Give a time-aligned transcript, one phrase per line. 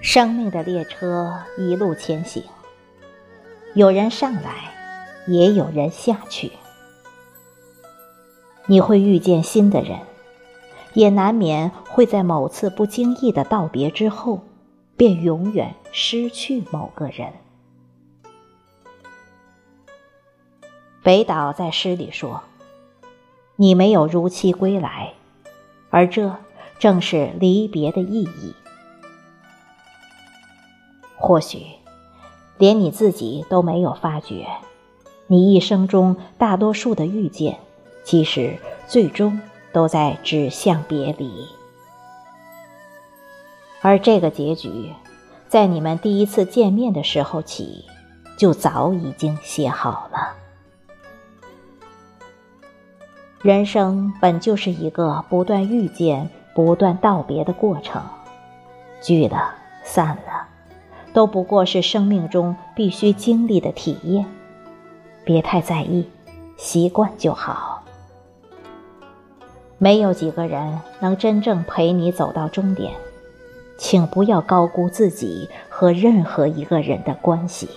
[0.00, 2.42] 生命的列车一路前行，
[3.74, 4.72] 有人上来，
[5.26, 6.52] 也有人下去。
[8.66, 9.98] 你会遇见新的人，
[10.94, 14.40] 也难免会在某次不经意的道别之后，
[14.96, 17.34] 便永远失去某个人。
[21.02, 22.42] 北岛在诗里说
[23.56, 25.12] ：“你没有如期归来，
[25.90, 26.36] 而这
[26.78, 28.54] 正是离别的意义。”
[31.20, 31.66] 或许，
[32.56, 34.46] 连你自己都没有发觉，
[35.26, 37.58] 你一生中大多数的遇见，
[38.02, 38.56] 其实
[38.88, 39.38] 最终
[39.72, 41.30] 都在指向别离。
[43.82, 44.92] 而这个结局，
[45.48, 47.84] 在你们第一次见面的时候起，
[48.36, 50.36] 就早已经写好了。
[53.42, 58.02] 人生本就是一个不断遇见、不断道别的过程，
[59.02, 60.39] 聚了，散了。
[61.12, 64.24] 都不过是生命中必须经历的体验，
[65.24, 66.08] 别太在意，
[66.56, 67.82] 习惯就好。
[69.78, 72.92] 没有几个人能真正陪你走到终点，
[73.78, 77.68] 请不要高估自己和任何一个人的关系。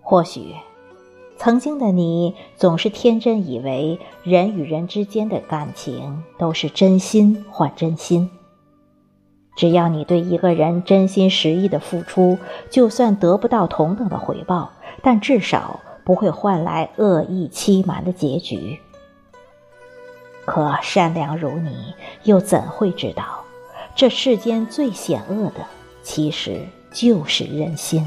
[0.00, 0.54] 或许，
[1.36, 8.30] 曾经的你总是天真以为人与人之间的感情都是真心换真心。
[9.56, 12.38] 只要你对一个人真心实意的付出，
[12.70, 14.70] 就算得不到同等的回报，
[15.02, 18.78] 但至少不会换来恶意欺瞒的结局。
[20.44, 23.24] 可善良如你，又怎会知道，
[23.96, 25.66] 这世间最险恶的，
[26.02, 26.60] 其实
[26.92, 28.06] 就是人心。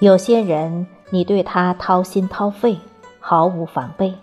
[0.00, 2.78] 有些人，你对他掏心掏肺，
[3.20, 4.14] 毫无防备。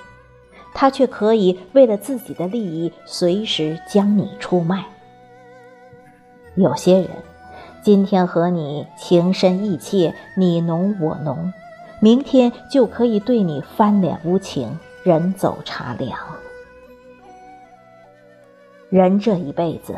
[0.79, 4.85] 他却可以为了自己的利益，随时将你出卖。
[6.53, 7.09] 有些人，
[7.81, 11.51] 今天和你情深意切，你侬我侬，
[11.99, 16.15] 明天就可以对你翻脸无情，人走茶凉。
[18.91, 19.95] 人这一辈子，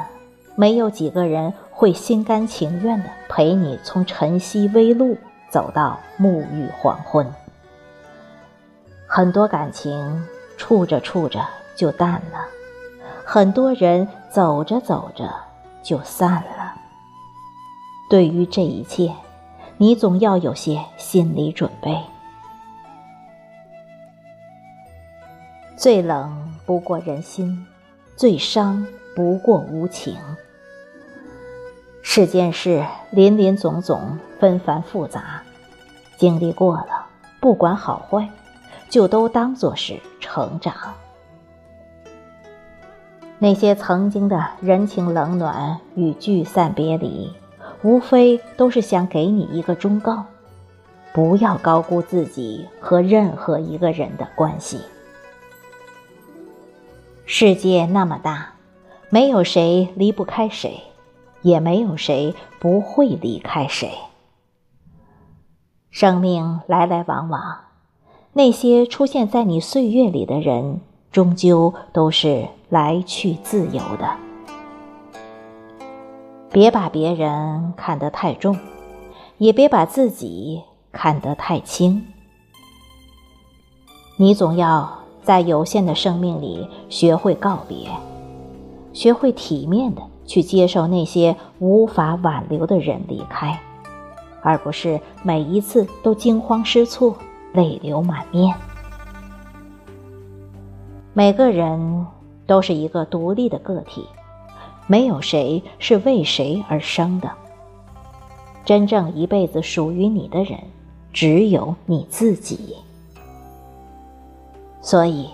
[0.56, 5.18] 没有几个人会心甘情愿的陪你从晨曦微露
[5.50, 7.30] 走到沐浴黄昏。
[9.06, 10.26] 很多感情。
[10.60, 11.44] 处着处着
[11.74, 12.46] 就淡了，
[13.26, 15.34] 很多人走着走着
[15.82, 16.76] 就散了。
[18.10, 19.16] 对于这一切，
[19.78, 21.98] 你总要有些心理准备。
[25.78, 27.66] 最冷不过人心，
[28.18, 30.18] 最伤不过无情。
[32.04, 35.42] 世间事林林总总，纷繁复杂，
[36.18, 37.06] 经历过了，
[37.40, 38.28] 不管好坏。
[38.90, 40.74] 就都当作是成长。
[43.38, 47.32] 那些曾经的人情冷暖与聚散别离，
[47.84, 50.26] 无非都是想给你一个忠告：
[51.14, 54.82] 不要高估自己和任何一个人的关系。
[57.26, 58.54] 世界那么大，
[59.10, 60.82] 没有谁离不开谁，
[61.42, 63.94] 也没有谁不会离开谁。
[65.92, 67.69] 生命来来往往。
[68.40, 70.80] 那些出现在你岁月里的人，
[71.12, 74.16] 终究都是来去自由的。
[76.50, 78.58] 别把别人看得太重，
[79.40, 80.62] 也别把自己
[80.94, 82.02] 看得太轻。
[84.16, 84.90] 你总要
[85.22, 87.90] 在有限的生命里学会告别，
[88.94, 93.60] 学会体面的去接受那些无法挽留的人离开，
[94.42, 97.14] 而不是每一次都惊慌失措。
[97.54, 98.56] 泪流满面。
[101.14, 102.06] 每个人
[102.46, 104.08] 都是一个独立的个体，
[104.88, 107.30] 没有谁是为谁而生的。
[108.64, 110.60] 真正一辈子属于你的人，
[111.12, 112.76] 只有你自己。
[114.82, 115.30] 所以，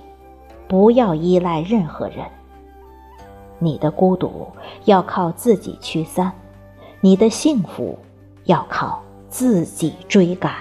[0.68, 2.26] 不要依赖任何人。
[3.60, 4.48] 你的孤独
[4.86, 6.32] 要靠自己驱散，
[7.00, 7.98] 你的幸福
[8.46, 10.52] 要靠自己追赶。